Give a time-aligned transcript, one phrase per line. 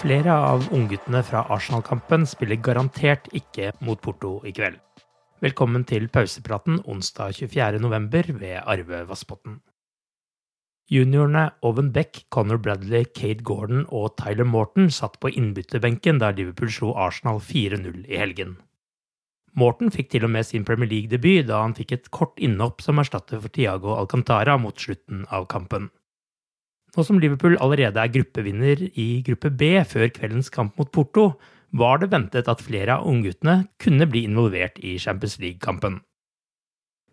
[0.00, 4.78] Flere av ungguttene fra Arsenal-kampen spiller garantert ikke mot Porto i kveld.
[5.44, 8.30] Velkommen til pausepraten onsdag 24.11.
[8.40, 9.58] ved Arve Vassbotn.
[10.88, 16.72] Juniorene Oven Beck, Conor Bradley, Kate Gordon og Tyler Morton satt på innbytterbenken da Liverpool
[16.72, 18.56] slo Arsenal 4-0 i helgen.
[19.52, 23.04] Morton fikk til og med sin Premier League-debut da han fikk et kort innhopp som
[23.04, 25.92] erstatter for Tiago Alcantara mot slutten av kampen.
[26.96, 31.32] Nå som Liverpool allerede er gruppevinner i gruppe B før kveldens kamp mot Porto,
[31.70, 36.00] var det ventet at flere av ungguttene kunne bli involvert i Champions League-kampen.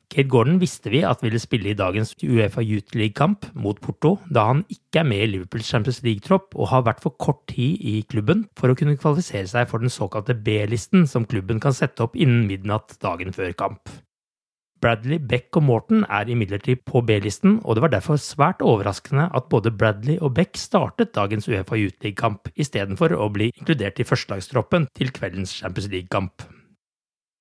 [0.08, 4.46] Kate Gordon visste vi at ville spille i dagens Uefa Youth League-kamp mot Porto, da
[4.50, 8.00] han ikke er med i Liverpools Champions League-tropp og har vært for kort tid i
[8.08, 12.16] klubben for å kunne kvalifisere seg for den såkalte B-listen som klubben kan sette opp
[12.16, 13.92] innen midnatt dagen før kamp.
[14.88, 19.50] Bradley, Beck og Morton er imidlertid på B-listen, og det var derfor svært overraskende at
[19.52, 24.86] både Bradley og Beck startet dagens Uefa Youth League-kamp istedenfor å bli inkludert i førstelagstroppen
[24.96, 26.46] til kveldens Champions League-kamp.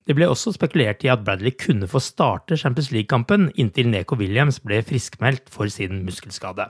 [0.07, 4.59] Det ble også spekulert i at Bradley kunne få starte Champions League-kampen inntil Neko Williams
[4.59, 6.67] ble friskmeldt for sin muskelskade.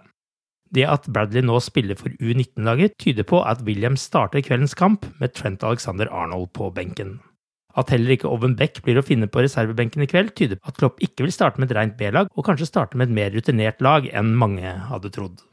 [0.69, 5.33] Det at Bradley nå spiller for U19-laget, tyder på at Williams starter kveldens kamp med
[5.33, 7.17] Trent Alexander Arnold på benken.
[7.77, 10.79] At heller ikke Oven Beck blir å finne på reservebenken i kveld, tyder på at
[10.79, 13.83] Klopp ikke vil starte med et rent B-lag, og kanskje starte med et mer rutinert
[13.85, 15.43] lag enn mange hadde trodd.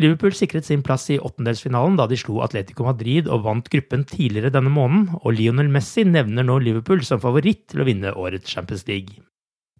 [0.00, 4.52] Liverpool sikret sin plass i åttendelsfinalen da de slo Atletico Madrid og vant gruppen tidligere
[4.54, 8.86] denne måneden, og Lionel Messi nevner nå Liverpool som favoritt til å vinne årets Champions
[8.88, 9.20] League.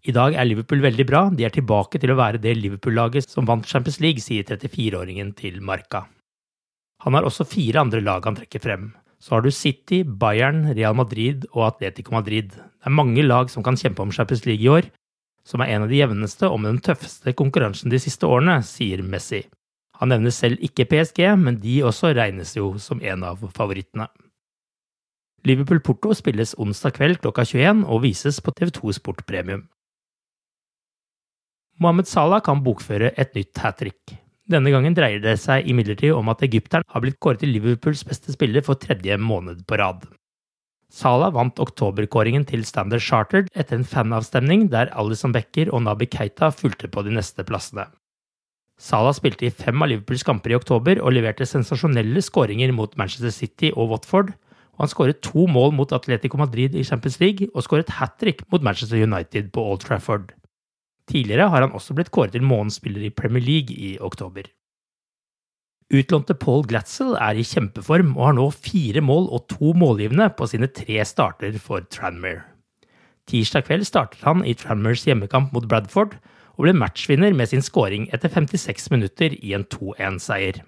[0.05, 3.49] I dag er Liverpool veldig bra, de er tilbake til å være det Liverpool-laget som
[3.49, 6.05] vant Champions League, sier 34-åringen til Marca.
[7.05, 8.91] Han har også fire andre lag han trekker frem.
[9.21, 12.55] Så har du City, Bayern, Real Madrid og Atletico Madrid.
[12.55, 14.89] Det er mange lag som kan kjempe om Champions League i år,
[15.45, 19.03] som er en av de jevneste og med den tøffeste konkurransen de siste årene, sier
[19.05, 19.43] Messi.
[20.01, 24.07] Han nevner selv ikke PSG, men de også regnes jo som en av favorittene.
[25.45, 29.67] Liverpool-Porto spilles onsdag kveld klokka 21 og vises på TV2 Sport Premium.
[31.81, 34.17] Mohammed Salah kan bokføre et nytt hat trick.
[34.51, 38.33] Denne gangen dreier det seg imidlertid om at egypteren har blitt kåret til Liverpools beste
[38.35, 40.03] spiller for tredje måned på rad.
[40.91, 46.49] Salah vant oktoberkåringen til Standard Chartered etter en fanavstemning der Alison Becker og Nabi Keita
[46.51, 47.85] fulgte på de neste plassene.
[48.81, 53.31] Salah spilte i fem av Liverpools kamper i oktober og leverte sensasjonelle skåringer mot Manchester
[53.31, 54.33] City og Watford,
[54.75, 58.43] og han skåret to mål mot Atletico Madrid i Champions League og skåret hat trick
[58.51, 60.33] mot Manchester United på Old Trafford.
[61.11, 64.47] Tidligere har han også blitt kåret til månedens spiller i Premier League i oktober.
[65.91, 70.47] Utlånte Paul Glatzel er i kjempeform og har nå fire mål og to målgivende på
[70.47, 72.45] sine tre starter for Tranmere.
[73.27, 76.15] Tirsdag kveld startet han i Tranmeres hjemmekamp mot Bradford,
[76.55, 80.61] og ble matchvinner med sin scoring etter 56 minutter i en 2-1-seier.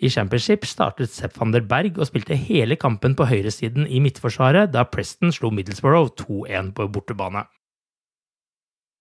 [0.00, 4.72] I Championship startet Sepp van der Berg og spilte hele kampen på høyresiden i midtforsvaret
[4.72, 7.44] da Preston slo Middlesbrough 2-1 på bortebane.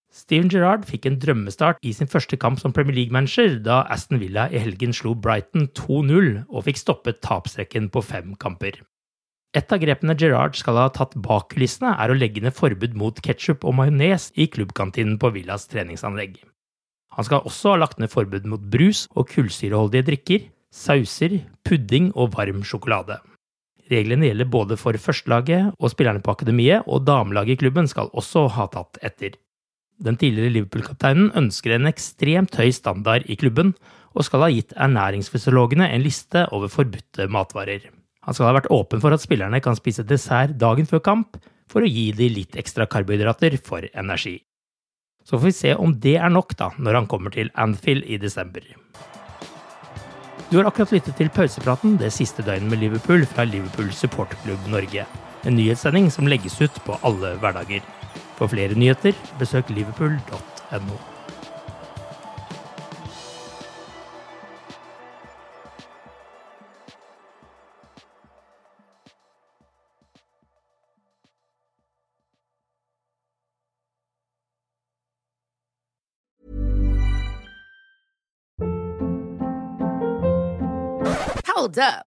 [0.10, 4.48] Steven Gerrard fikk en drømmestart i sin første kamp som Premier League-manager da Aston Villa
[4.50, 8.80] i helgen slo Brighton 2-0 og fikk stoppet tapsrekken på fem kamper.
[9.58, 13.18] Et av grepene Gerrard skal ha tatt bak kulissene, er å legge ned forbud mot
[13.26, 16.38] ketsjup og majones i klubbkantinen på Villas treningsanlegg.
[17.18, 22.36] Han skal også ha lagt ned forbud mot brus og kullsyreholdige drikker, sauser, pudding og
[22.38, 23.18] varm sjokolade.
[23.90, 28.46] Reglene gjelder både for førstelaget og spillerne på akademiet, og damelaget i klubben skal også
[28.54, 29.38] ha tatt etter.
[30.00, 33.74] Den tidligere Liverpool-kapteinen ønsker en ekstremt høy standard i klubben,
[34.16, 37.90] og skal ha gitt ernæringsfysiologene en liste over forbudte matvarer.
[38.26, 41.86] Han skal ha vært åpen for at spillerne kan spise dessert dagen før kamp, for
[41.86, 44.40] å gi de litt ekstra karbohydrater for energi.
[45.28, 48.18] Så får vi se om det er nok da, når han kommer til Anfield i
[48.18, 48.64] desember.
[50.50, 55.06] Du har akkurat lyttet til pausepraten det siste døgnet med Liverpool fra Liverpool supporterklubb Norge.
[55.46, 57.84] En nyhetssending som legges ut på alle hverdager.
[58.40, 60.98] For flere nyheter, besøk liverpool.no.
[81.46, 82.09] Hold up.